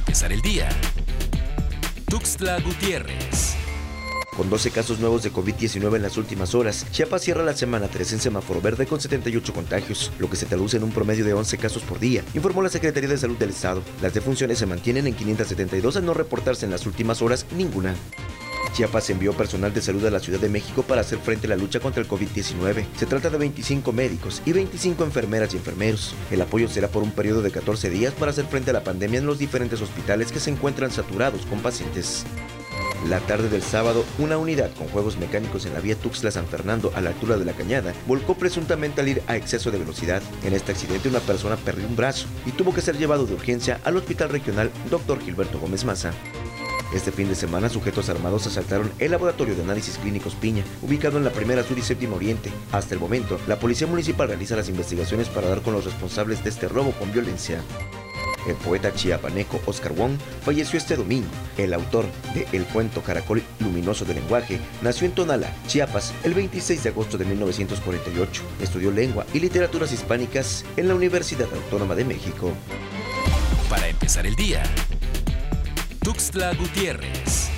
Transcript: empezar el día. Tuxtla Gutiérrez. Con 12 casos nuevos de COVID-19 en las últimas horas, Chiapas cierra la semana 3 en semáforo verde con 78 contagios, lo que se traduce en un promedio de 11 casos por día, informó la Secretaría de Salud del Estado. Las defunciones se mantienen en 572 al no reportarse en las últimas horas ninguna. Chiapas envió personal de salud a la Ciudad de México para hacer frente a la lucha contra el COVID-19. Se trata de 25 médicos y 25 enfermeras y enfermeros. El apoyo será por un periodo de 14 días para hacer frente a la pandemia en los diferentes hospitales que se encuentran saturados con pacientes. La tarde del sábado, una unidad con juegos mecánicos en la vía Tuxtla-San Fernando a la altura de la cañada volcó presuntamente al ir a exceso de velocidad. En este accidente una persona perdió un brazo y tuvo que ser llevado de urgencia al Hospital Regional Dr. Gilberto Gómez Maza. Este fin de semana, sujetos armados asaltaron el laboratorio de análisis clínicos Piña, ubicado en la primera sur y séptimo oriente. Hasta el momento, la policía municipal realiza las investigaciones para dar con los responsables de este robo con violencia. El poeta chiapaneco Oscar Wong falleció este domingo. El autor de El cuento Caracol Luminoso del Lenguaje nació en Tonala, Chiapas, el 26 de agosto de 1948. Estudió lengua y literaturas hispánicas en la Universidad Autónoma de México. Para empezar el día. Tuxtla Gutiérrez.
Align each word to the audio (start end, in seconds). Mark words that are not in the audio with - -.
empezar 0.00 0.32
el 0.32 0.40
día. 0.40 0.68
Tuxtla 2.08 2.58
Gutiérrez. 2.60 3.54
Con 4.34 4.48
12 4.48 4.70
casos 4.70 4.98
nuevos 4.98 5.22
de 5.22 5.30
COVID-19 5.30 5.96
en 5.96 6.02
las 6.02 6.16
últimas 6.16 6.54
horas, 6.54 6.86
Chiapas 6.90 7.22
cierra 7.22 7.44
la 7.44 7.54
semana 7.54 7.88
3 7.88 8.14
en 8.14 8.20
semáforo 8.20 8.62
verde 8.62 8.86
con 8.86 8.98
78 8.98 9.52
contagios, 9.52 10.10
lo 10.18 10.30
que 10.30 10.36
se 10.36 10.46
traduce 10.46 10.78
en 10.78 10.84
un 10.84 10.92
promedio 10.92 11.26
de 11.26 11.34
11 11.34 11.58
casos 11.58 11.82
por 11.82 11.98
día, 11.98 12.24
informó 12.32 12.62
la 12.62 12.70
Secretaría 12.70 13.10
de 13.10 13.18
Salud 13.18 13.36
del 13.36 13.50
Estado. 13.50 13.82
Las 14.00 14.14
defunciones 14.14 14.58
se 14.58 14.66
mantienen 14.66 15.06
en 15.06 15.14
572 15.14 15.96
al 15.96 16.06
no 16.06 16.14
reportarse 16.14 16.64
en 16.64 16.70
las 16.70 16.86
últimas 16.86 17.20
horas 17.20 17.44
ninguna. 17.54 17.94
Chiapas 18.72 19.10
envió 19.10 19.32
personal 19.32 19.72
de 19.74 19.82
salud 19.82 20.04
a 20.06 20.10
la 20.10 20.20
Ciudad 20.20 20.40
de 20.40 20.48
México 20.48 20.82
para 20.82 21.00
hacer 21.00 21.18
frente 21.18 21.46
a 21.46 21.50
la 21.50 21.56
lucha 21.56 21.80
contra 21.80 22.02
el 22.02 22.08
COVID-19. 22.08 22.86
Se 22.96 23.06
trata 23.06 23.30
de 23.30 23.38
25 23.38 23.92
médicos 23.92 24.42
y 24.44 24.52
25 24.52 25.04
enfermeras 25.04 25.52
y 25.52 25.56
enfermeros. 25.56 26.14
El 26.30 26.42
apoyo 26.42 26.68
será 26.68 26.88
por 26.88 27.02
un 27.02 27.12
periodo 27.12 27.42
de 27.42 27.50
14 27.50 27.90
días 27.90 28.14
para 28.14 28.30
hacer 28.30 28.46
frente 28.46 28.70
a 28.70 28.74
la 28.74 28.84
pandemia 28.84 29.18
en 29.18 29.26
los 29.26 29.38
diferentes 29.38 29.80
hospitales 29.80 30.32
que 30.32 30.40
se 30.40 30.50
encuentran 30.50 30.90
saturados 30.90 31.46
con 31.46 31.60
pacientes. 31.60 32.24
La 33.08 33.18
tarde 33.20 33.48
del 33.48 33.62
sábado, 33.62 34.04
una 34.18 34.36
unidad 34.36 34.70
con 34.74 34.86
juegos 34.88 35.16
mecánicos 35.16 35.64
en 35.64 35.72
la 35.72 35.80
vía 35.80 35.96
Tuxtla-San 35.96 36.46
Fernando 36.46 36.92
a 36.94 37.00
la 37.00 37.10
altura 37.10 37.38
de 37.38 37.46
la 37.46 37.54
cañada 37.54 37.94
volcó 38.06 38.34
presuntamente 38.34 39.00
al 39.00 39.08
ir 39.08 39.22
a 39.26 39.36
exceso 39.36 39.70
de 39.70 39.78
velocidad. 39.78 40.22
En 40.44 40.52
este 40.52 40.72
accidente 40.72 41.08
una 41.08 41.20
persona 41.20 41.56
perdió 41.56 41.86
un 41.86 41.96
brazo 41.96 42.26
y 42.44 42.52
tuvo 42.52 42.74
que 42.74 42.82
ser 42.82 42.98
llevado 42.98 43.24
de 43.24 43.34
urgencia 43.34 43.80
al 43.84 43.96
Hospital 43.96 44.28
Regional 44.28 44.70
Dr. 44.90 45.20
Gilberto 45.20 45.58
Gómez 45.58 45.84
Maza. 45.84 46.12
Este 46.92 47.12
fin 47.12 47.28
de 47.28 47.36
semana, 47.36 47.68
sujetos 47.68 48.08
armados 48.08 48.48
asaltaron 48.48 48.90
el 48.98 49.12
laboratorio 49.12 49.54
de 49.54 49.62
análisis 49.62 49.96
clínicos 49.98 50.34
Piña, 50.34 50.64
ubicado 50.82 51.18
en 51.18 51.24
la 51.24 51.30
primera 51.30 51.62
sur 51.62 51.78
y 51.78 51.82
séptimo 51.82 52.16
oriente. 52.16 52.50
Hasta 52.72 52.94
el 52.94 53.00
momento, 53.00 53.38
la 53.46 53.60
policía 53.60 53.86
municipal 53.86 54.26
realiza 54.26 54.56
las 54.56 54.68
investigaciones 54.68 55.28
para 55.28 55.48
dar 55.48 55.62
con 55.62 55.72
los 55.72 55.84
responsables 55.84 56.42
de 56.42 56.50
este 56.50 56.66
robo 56.66 56.90
con 56.92 57.12
violencia. 57.12 57.60
El 58.46 58.56
poeta 58.56 58.92
chiapaneco 58.92 59.60
Oscar 59.66 59.92
Wong 59.92 60.12
falleció 60.42 60.78
este 60.78 60.96
domingo. 60.96 61.28
El 61.58 61.74
autor 61.74 62.06
de 62.34 62.48
El 62.52 62.64
cuento 62.64 63.02
Caracol 63.02 63.42
Luminoso 63.60 64.04
del 64.04 64.16
Lenguaje 64.16 64.58
nació 64.82 65.06
en 65.06 65.12
Tonala, 65.12 65.54
Chiapas, 65.66 66.12
el 66.24 66.34
26 66.34 66.82
de 66.82 66.88
agosto 66.88 67.18
de 67.18 67.26
1948. 67.26 68.42
Estudió 68.60 68.90
lengua 68.90 69.26
y 69.32 69.40
literaturas 69.40 69.92
hispánicas 69.92 70.64
en 70.76 70.88
la 70.88 70.94
Universidad 70.94 71.48
Autónoma 71.54 71.94
de 71.94 72.04
México. 72.04 72.52
Para 73.68 73.86
empezar 73.86 74.26
el 74.26 74.34
día. 74.34 74.62
Tuxtla 76.02 76.54
Gutiérrez. 76.54 77.49